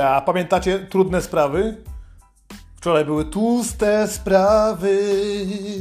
[0.00, 1.76] A pamiętacie trudne sprawy?
[2.76, 4.98] Wczoraj były tłuste sprawy.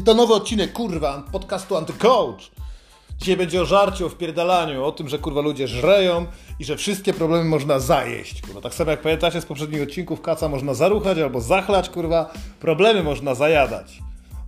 [0.06, 2.42] To nowy odcinek, kurwa, podcastu Antycoach.
[3.18, 6.26] Dzisiaj będzie o żarciu, o wpierdalaniu, o tym, że kurwa ludzie żreją
[6.60, 8.42] i że wszystkie problemy można zajeść.
[8.42, 8.62] Kurwa.
[8.62, 12.34] Tak samo jak pamiętacie z poprzednich odcinków, kaca można zaruchać albo zachlać, kurwa.
[12.60, 14.00] Problemy można zajadać.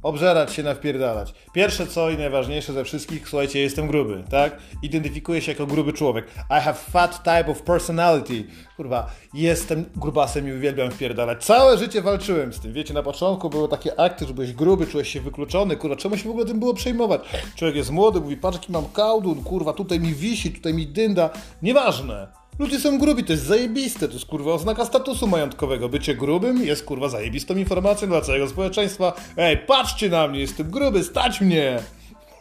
[0.03, 1.33] Obżerać się, nawpierdalać.
[1.53, 4.57] Pierwsze co i najważniejsze ze wszystkich, słuchajcie, jestem gruby, tak?
[4.81, 6.25] Identyfikuję się jako gruby człowiek.
[6.49, 8.43] I have fat type of personality.
[8.77, 11.45] Kurwa, jestem grubasem i uwielbiam wpierdalać.
[11.45, 12.73] Całe życie walczyłem z tym.
[12.73, 15.77] Wiecie, na początku były takie akty, że byłeś gruby, czułeś się wykluczony.
[15.77, 17.21] Kurwa, czemu się w ogóle tym było przejmować?
[17.55, 21.29] Człowiek jest młody, mówi, patrz jaki mam kałdun, kurwa, tutaj mi wisi, tutaj mi dynda.
[21.61, 22.42] Nieważne.
[22.59, 25.89] Ludzie są grubi, to jest zajebiste, to jest kurwa oznaka statusu majątkowego.
[25.89, 29.13] Bycie grubym jest kurwa zajebistą informacją dla całego społeczeństwa.
[29.37, 31.79] Ej, patrzcie na mnie, jestem gruby, stać mnie!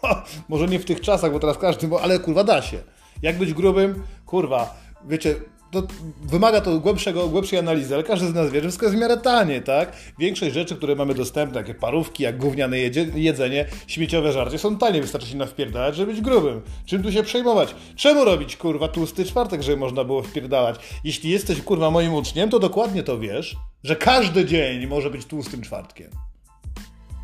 [0.48, 2.79] Może nie w tych czasach, bo teraz każdy, ale kurwa da się.
[3.23, 4.03] Jak być grubym?
[4.27, 5.34] Kurwa, wiecie,
[5.73, 5.83] to
[6.23, 9.17] wymaga to głębszego, głębszej analizy, ale każdy z nas wie, że wszystko jest w miarę
[9.17, 9.92] tanie, tak?
[10.19, 12.79] Większość rzeczy, które mamy dostępne, jak parówki, jak gówniane
[13.14, 16.62] jedzenie, śmieciowe żarcie, są tanie, wystarczy się nawpierdalać, żeby być grubym.
[16.87, 17.75] Czym tu się przejmować?
[17.97, 20.77] Czemu robić, kurwa, tłusty czwartek, żeby można było wpierdalać?
[21.05, 25.62] Jeśli jesteś, kurwa, moim uczniem, to dokładnie to wiesz, że każdy dzień może być tłustym
[25.62, 26.11] czwartkiem.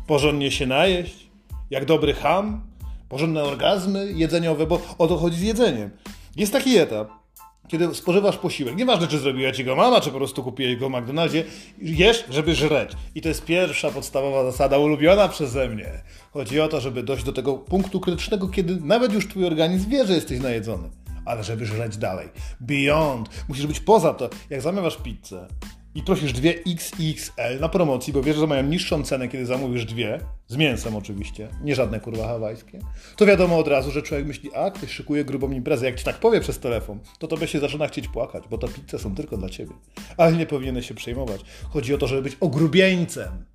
[0.07, 1.29] Porządnie się najeść,
[1.69, 2.61] jak dobry ham,
[3.09, 5.89] porządne orgazmy jedzeniowe, bo o to chodzi z jedzeniem.
[6.35, 7.18] Jest taki etap,
[7.69, 10.91] kiedy spożywasz posiłek, nieważne czy zrobiła ci go mama, czy po prostu kupiłeś go w
[10.91, 11.43] McDonaldzie,
[11.81, 12.91] jesz, żeby żreć.
[13.15, 15.89] I to jest pierwsza podstawowa zasada ulubiona przeze mnie.
[16.31, 20.07] Chodzi o to, żeby dojść do tego punktu krytycznego, kiedy nawet już twój organizm wie,
[20.07, 20.89] że jesteś najedzony.
[21.25, 22.27] Ale żeby żreć dalej.
[22.59, 23.29] Beyond.
[23.49, 24.29] Musisz być poza to.
[24.49, 25.47] Jak zamawiasz pizzę,
[25.99, 30.19] i prosisz dwie XXL na promocji, bo wiesz, że mają niższą cenę, kiedy zamówisz dwie,
[30.47, 32.79] z mięsem oczywiście, nie żadne kurwa hawajskie,
[33.15, 35.85] to wiadomo od razu, że człowiek myśli, a ktoś szykuje grubą imprezę.
[35.85, 38.99] Jak ci tak powie przez telefon, to tobie się zaczyna chcieć płakać, bo te pizze
[38.99, 39.71] są tylko dla ciebie.
[40.17, 41.41] Ale nie powinieneś się przejmować.
[41.69, 43.45] Chodzi o to, żeby być ogrubieńcem.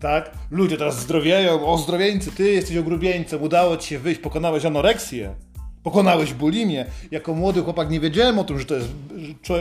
[0.00, 0.30] Tak?
[0.50, 5.34] Ludzie teraz zdrowieją, o zdrowieńcy, ty jesteś ogrubieńcem, udało ci się wyjść, pokonałeś anoreksję.
[5.82, 6.86] Pokonałeś bulimię.
[7.10, 8.88] Jako młody chłopak nie wiedziałem o tym, że to jest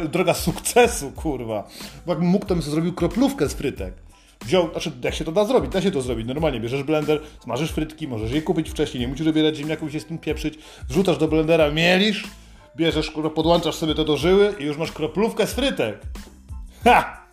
[0.10, 1.68] droga sukcesu, kurwa.
[2.06, 3.94] Bo jakbym mógł, to bym sobie zrobił kroplówkę z frytek.
[4.46, 5.72] Wziął, znaczy jak się to da zrobić?
[5.72, 6.28] Da się to zrobić.
[6.28, 10.00] Normalnie bierzesz blender, smażysz frytki, możesz je kupić wcześniej, nie musisz wybierać ziemniaków i się
[10.00, 10.60] z tym pieprzyć.
[10.90, 12.24] Wrzucasz do blendera, mielisz,
[12.76, 16.00] bierzesz, podłączasz sobie to do żyły i już masz kroplówkę z frytek.
[16.84, 17.27] Ha!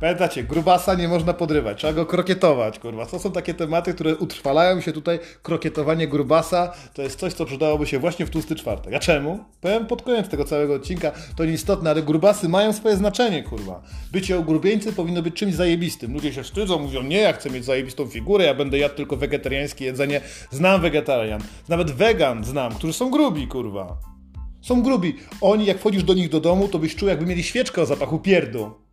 [0.00, 3.06] Pamiętacie, grubasa nie można podrywać, trzeba go krokietować, kurwa.
[3.06, 5.18] To są takie tematy, które utrwalają się tutaj.
[5.42, 8.94] Krokietowanie grubasa to jest coś, co przydałoby się właśnie w tłusty czwartek.
[8.94, 9.44] A czemu?
[9.60, 13.82] Powiem pod koniec tego całego odcinka, to nieistotne, ale grubasy mają swoje znaczenie, kurwa.
[14.12, 16.12] Bycie ogrubieńcy powinno być czymś zajebistym.
[16.12, 19.84] Ludzie się wstydzą, mówią, nie, ja chcę mieć zajebistą figurę, ja będę jadł tylko wegetariańskie
[19.84, 20.20] jedzenie.
[20.50, 23.96] Znam wegetarian, nawet wegan znam, którzy są grubi, kurwa.
[24.60, 25.16] Są grubi.
[25.40, 28.18] Oni, jak wchodzisz do nich do domu, to byś czuł, jakby mieli świeczkę o zapachu
[28.18, 28.83] pierdu.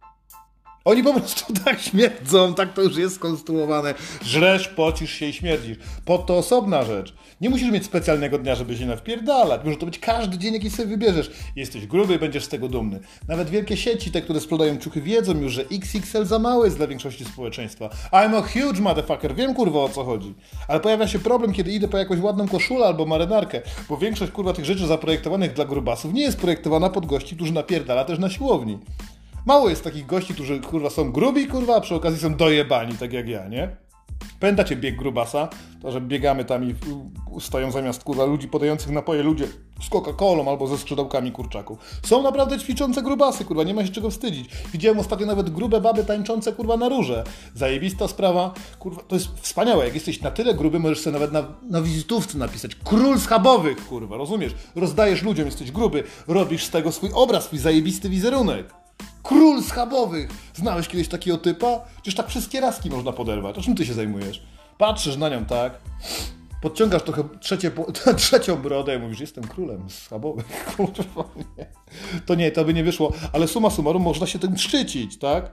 [0.86, 3.94] Oni po prostu tak śmierdzą, tak to już jest skonstruowane.
[4.26, 5.78] Żresz, pocisz się i śmierdzisz.
[6.06, 7.14] Po to osobna rzecz.
[7.42, 9.62] Nie musisz mieć specjalnego dnia, żeby się nawpierdalać.
[9.66, 11.32] Może to być każdy dzień, jaki sobie wybierzesz.
[11.56, 13.00] Jesteś gruby i będziesz z tego dumny.
[13.28, 16.88] Nawet wielkie sieci, te, które sprzedają ciuchy, wiedzą już, że XXL za mały jest dla
[16.88, 17.90] większości społeczeństwa.
[18.12, 19.36] I'm a huge motherfucker.
[19.36, 20.34] Wiem, kurwa, o co chodzi.
[20.68, 24.54] Ale pojawia się problem, kiedy idę po jakąś ładną koszulę albo marynarkę, bo większość, kurwa,
[24.54, 28.80] tych rzeczy zaprojektowanych dla grubasów nie jest projektowana pod gości, którzy napierdala też na siłowni.
[29.46, 33.14] Mało jest takich gości, którzy kurwa są grubi, kurwa, a przy okazji są dojebani, tak
[33.14, 33.78] jak ja, nie?
[34.40, 35.50] Pamiętacie bieg grubasa?
[35.82, 36.76] To, że biegamy tam i
[37.40, 39.48] stoją zamiast kurwa ludzi podających napoje ludzie
[39.82, 41.80] z Coca-Colą albo ze skrzydełkami kurczaków.
[42.06, 44.50] Są naprawdę ćwiczące grubasy, kurwa, nie ma się czego wstydzić.
[44.74, 47.24] Widziałem ostatnio nawet grube baby tańczące, kurwa, na róże.
[47.56, 49.86] Zajebista sprawa, kurwa, to jest wspaniałe.
[49.86, 54.18] Jak jesteś na tyle gruby, możesz sobie nawet na, na wizytówce napisać król schabowych, kurwa,
[54.18, 54.54] rozumiesz?
[54.76, 58.81] Rozdajesz ludziom, jesteś gruby, robisz z tego swój obraz, swój zajebisty wizerunek.
[59.32, 60.30] Król schabowych!
[60.54, 61.80] Znałeś kiedyś takiego typa?
[61.96, 63.58] Przecież tak wszystkie raski można poderwać.
[63.58, 64.44] O czym ty się zajmujesz?
[64.78, 65.74] Patrzysz na nią, tak?
[66.62, 67.72] Podciągasz trochę trzecie,
[68.18, 70.46] trzecią brodę i mówisz, jestem królem schabowych.
[70.78, 71.24] Kurwa,
[71.58, 71.66] nie.
[72.26, 73.14] To nie, to by nie wyszło.
[73.34, 75.52] Ale suma summarum można się tym szczycić, tak?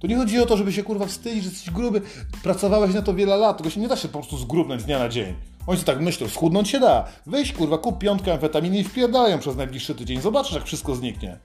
[0.00, 2.02] To nie chodzi o to, żeby się kurwa wstydzić, że jesteś gruby.
[2.42, 4.98] Pracowałeś na to wiele lat, tego się nie da się po prostu zgrubnąć z dnia
[4.98, 5.34] na dzień.
[5.66, 7.04] Oni tak myślą, schudnąć się da.
[7.26, 10.20] Weź kurwa, kup piątkę amfetaminy i wpiadają przez najbliższy tydzień.
[10.20, 11.38] Zobaczysz, jak wszystko zniknie.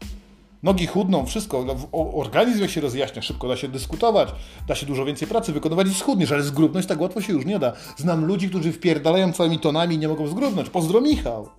[0.63, 1.65] Nogi chudną, wszystko,
[2.13, 4.29] organizm się rozjaśnia, szybko da się dyskutować,
[4.67, 7.59] da się dużo więcej pracy wykonywać i schudniesz, ale zgrubnąć tak łatwo się już nie
[7.59, 7.73] da.
[7.97, 10.69] Znam ludzi, którzy wpierdalają całymi tonami i nie mogą zgrubnąć.
[10.69, 11.49] Pozdro Michał.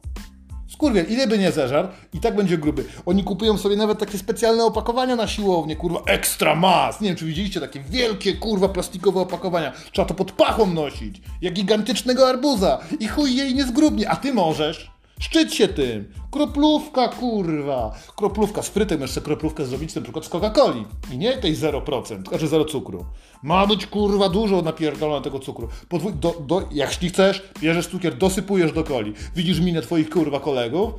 [0.68, 2.84] Skurwiel, ile by nie zeżar, i tak będzie gruby.
[3.06, 7.00] Oni kupują sobie nawet takie specjalne opakowania na siłownię, kurwa, extra mass.
[7.00, 9.72] Nie wiem, czy widzieliście takie wielkie, kurwa, plastikowe opakowania.
[9.92, 12.78] Trzeba to pod pachą nosić, jak gigantycznego arbuza.
[13.00, 14.93] I chuj jej nie zgrubnie, a ty możesz.
[15.24, 16.04] Szczyć się tym.
[16.30, 17.94] Kroplówka, kurwa.
[18.16, 20.84] Kroplówka, sprytem jeszcze kroplówkę zrobić na przykład z Coca-Coli.
[21.12, 23.04] I nie tej 0%, znaczy 0 cukru.
[23.42, 25.68] Ma być, kurwa, dużo napierdolone tego cukru.
[25.88, 29.12] Podwój, do, do, jak chcesz, bierzesz cukier, dosypujesz do coli.
[29.36, 30.92] Widzisz minę twoich, kurwa, kolegów,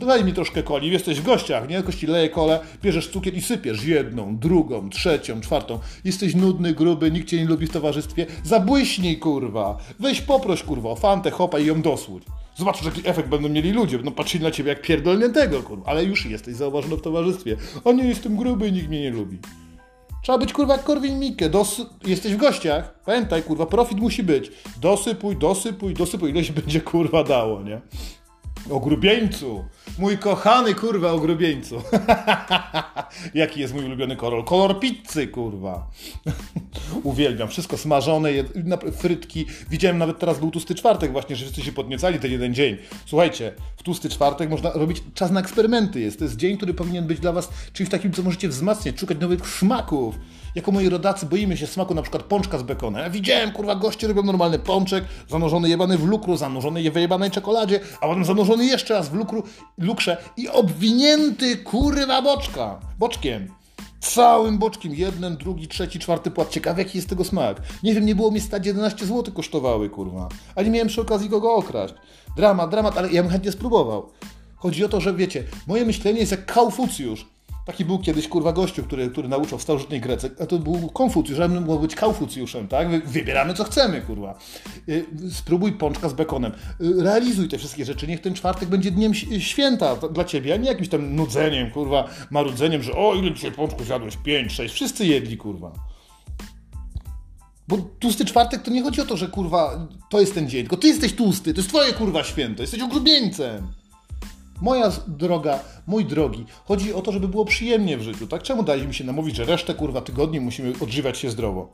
[0.00, 1.82] Daj mi troszkę coli, jesteś w gościach, nie?
[1.82, 5.78] Kości leje kole, bierzesz cukier i sypiesz jedną, drugą, trzecią, czwartą.
[6.04, 8.26] Jesteś nudny, gruby, nikt cię nie lubi w towarzystwie.
[8.44, 9.78] Zabłyśnij, kurwa.
[10.00, 12.24] Weź poproś, kurwa, o fantę, hopa i ją dosłudź.
[12.54, 13.96] Zobaczysz, jaki efekt będą mieli ludzie.
[13.96, 15.90] Będą patrzyli na ciebie jak pierdolniętego, kurwa.
[15.90, 17.56] Ale już jesteś zauważony w towarzystwie.
[17.84, 19.38] O nie, jestem gruby i nikt mnie nie lubi.
[20.22, 21.50] Trzeba być, kurwa, jak Korwin Mikke.
[21.50, 21.82] Dosy...
[22.06, 22.94] Jesteś w gościach.
[23.04, 24.52] Pamiętaj, kurwa, profit musi być.
[24.80, 26.30] Dosypuj, dosypuj, dosypuj.
[26.30, 27.80] Ile się będzie, kurwa, dało, nie?
[28.70, 29.64] Ogrubieńcu!
[29.98, 31.82] Mój kochany, kurwa, ogrubieńcu.
[33.34, 34.44] Jaki jest mój ulubiony kolor?
[34.44, 35.90] Kolor pizzy, kurwa.
[37.02, 37.48] Uwielbiam.
[37.48, 38.30] Wszystko smażone,
[38.98, 39.46] frytki.
[39.70, 42.76] Widziałem nawet teraz był tłusty czwartek właśnie, że wszyscy się podniecali ten jeden dzień.
[43.06, 46.00] Słuchajcie, w tłusty czwartek można robić czas na eksperymenty.
[46.00, 46.18] Jest.
[46.18, 49.48] To jest dzień, który powinien być dla was czymś takim, co możecie wzmacniać, szukać nowych
[49.48, 50.14] smaków
[50.54, 53.00] jako moi rodacy boimy się smaku na przykład pączka z bekona.
[53.00, 57.80] Ja widziałem, kurwa, goście robią normalny pączek, zanurzony jebany w lukru, zanurzony w jebanej czekoladzie,
[58.00, 59.42] a potem zanurzony jeszcze raz w lukru,
[59.78, 63.48] lukrze i obwinięty, kurwa, boczka, boczkiem.
[64.00, 66.50] Całym boczkiem, jeden, drugi, trzeci, czwarty płat.
[66.50, 67.60] Ciekawe jaki jest tego smak.
[67.82, 70.28] Nie wiem, nie było mi stać 11 zł kosztowały, kurwa.
[70.54, 71.94] A nie miałem przy okazji kogo okraść.
[72.36, 74.10] Dramat, dramat, ale ja bym chętnie spróbował.
[74.56, 77.26] Chodzi o to, że wiecie, moje myślenie jest jak Kaufucjusz.
[77.64, 81.38] Taki był kiedyś kurwa gościu, który, który nauczał w starożytnej Grece, a to był Konfucjusz,
[81.38, 83.06] ja bym mógł być Kaufucjuszem, tak?
[83.06, 84.38] Wybieramy co chcemy, kurwa.
[84.88, 86.52] Y, spróbuj pączka z bekonem.
[86.80, 90.68] Y, realizuj te wszystkie rzeczy, niech ten czwartek będzie dniem święta dla ciebie, a nie
[90.68, 94.16] jakimś tam nudzeniem, kurwa, marudzeniem, że o, ile dzisiaj pączku zjadłeś?
[94.16, 95.72] Pięć, sześć, wszyscy jedli, kurwa.
[97.68, 100.76] Bo tłusty czwartek to nie chodzi o to, że kurwa, to jest ten dzień, tylko
[100.76, 103.68] ty jesteś tłusty, to jest twoje kurwa święto, jesteś ogrubieńcem.
[104.60, 108.42] Moja droga, mój drogi, chodzi o to, żeby było przyjemnie w życiu, tak?
[108.42, 111.72] Czemu dali mi się namówić, że resztę kurwa tygodni musimy odżywiać się zdrowo?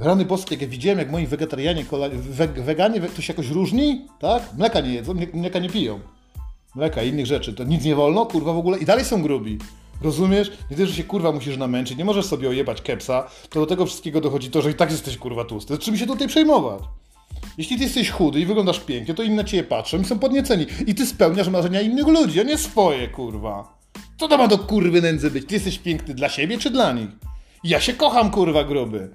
[0.00, 1.84] Rany boskie, jak ja widziałem, jak moi wegetarianie,
[2.56, 4.42] weganie, to się jakoś różni, tak?
[4.58, 6.00] Mleka nie jedzą, mleka nie piją.
[6.74, 9.58] Mleka i innych rzeczy, to nic nie wolno, kurwa w ogóle i dalej są grubi.
[10.02, 10.50] Rozumiesz?
[10.70, 13.86] Nie tylko, że się kurwa musisz namęczyć, nie możesz sobie ojebać kepsa, to do tego
[13.86, 15.78] wszystkiego dochodzi to, że i tak jesteś kurwa tłusty.
[15.78, 16.82] Czym się tutaj przejmować?
[17.58, 20.66] Jeśli ty jesteś chudy i wyglądasz pięknie, to inni na ciebie patrzą i są podnieceni.
[20.86, 23.78] I ty spełniasz marzenia innych ludzi, a nie swoje, kurwa.
[24.16, 25.46] Co to ma do kurwy nędzy być?
[25.46, 27.08] Ty jesteś piękny dla siebie czy dla nich?
[27.64, 29.10] Ja się kocham, kurwa, gruby.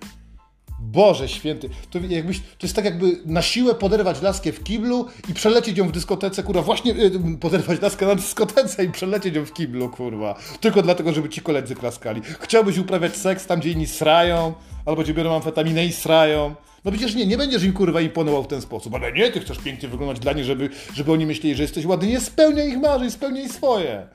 [0.81, 5.33] Boże święty, to jakbyś, to jest tak jakby na siłę poderwać laskę w kiblu i
[5.33, 9.53] przelecieć ją w dyskotece, kurwa, właśnie yy, poderwać laskę na dyskotece i przelecieć ją w
[9.53, 10.35] kiblu, kurwa.
[10.59, 12.21] Tylko dlatego, żeby ci koledzy klaskali.
[12.39, 14.53] Chciałbyś uprawiać seks tam, gdzie inni srają,
[14.85, 16.55] albo gdzie biorą amfetaminę i srają.
[16.85, 19.57] No przecież nie, nie będziesz im kurwa imponował w ten sposób, ale nie, ty chcesz
[19.57, 22.07] pięknie wyglądać dla nich, żeby, żeby oni myśleli, że jesteś ładny.
[22.07, 24.07] Nie spełnia ich marzeń, spełnia ich swoje.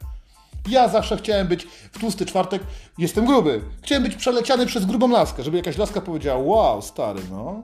[0.68, 2.62] Ja zawsze chciałem być w tłusty czwartek,
[2.98, 3.60] jestem gruby.
[3.82, 7.62] Chciałem być przeleciany przez grubą laskę, żeby jakaś laska powiedziała: Wow, stary, no,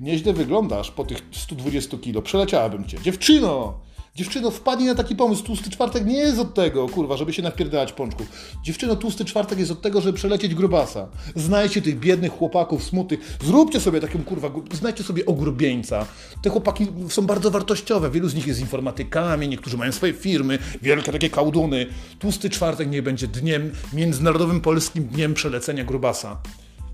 [0.00, 2.98] nieźle wyglądasz po tych 120 kilo, przeleciałabym cię.
[3.02, 3.80] Dziewczyno,
[4.16, 5.42] Dziewczyno, wpadnij na taki pomysł.
[5.44, 8.26] Tłusty czwartek nie jest od tego, kurwa, żeby się napierdalać pączków.
[8.62, 11.08] Dziewczyno, tłusty czwartek jest od tego, żeby przelecieć grubasa.
[11.36, 13.38] Znajdźcie tych biednych chłopaków, smutnych.
[13.44, 16.06] Zróbcie sobie taką, kurwa, znajdźcie sobie ogrubieńca.
[16.42, 18.10] Te chłopaki są bardzo wartościowe.
[18.10, 21.86] Wielu z nich jest informatykami, niektórzy mają swoje firmy, wielkie takie kałduny.
[22.18, 26.36] Tłusty czwartek niech będzie dniem, międzynarodowym polskim dniem przelecenia grubasa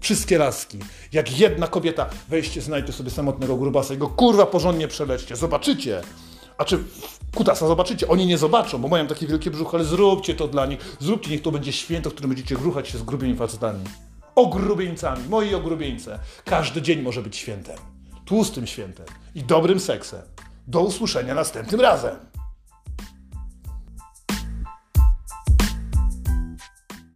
[0.00, 0.78] wszystkie laski.
[1.12, 5.36] Jak jedna kobieta, weźcie, znajdźcie sobie samotnego grubasa i go kurwa porządnie przelećcie.
[5.36, 6.02] Zobaczycie.
[6.60, 6.78] A czy
[7.34, 8.08] kutasa zobaczycie?
[8.08, 10.96] Oni nie zobaczą, bo mają takie wielkie brzuch, ale zróbcie to dla nich.
[11.00, 13.84] Zróbcie, niech to będzie święto, w którym będziecie gruchać się z grubymi facetami.
[14.34, 16.18] Ogrubieńcami, moi ogrubieńce.
[16.44, 17.76] Każdy dzień może być świętem.
[18.24, 20.20] Tłustym świętem i dobrym seksem.
[20.66, 22.16] Do usłyszenia następnym razem.